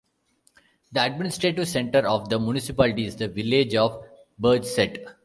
The 0.91 1.05
administrative 1.05 1.67
centre 1.67 1.99
of 2.07 2.27
the 2.29 2.39
municipality 2.39 3.05
is 3.05 3.15
the 3.17 3.27
village 3.27 3.75
of 3.75 4.03
Bergset. 4.41 4.97